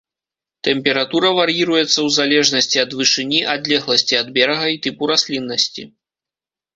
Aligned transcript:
Тэмпература 0.67 1.29
вар'іруецца 1.39 1.83
ў 1.83 2.09
залежнасці 2.15 2.77
ад 2.85 2.95
вышыні, 3.01 3.41
адлегласці 3.57 4.13
ад 4.21 4.27
берага 4.39 4.65
і 4.77 4.81
тыпу 4.87 5.03
расліннасці. 5.13 5.83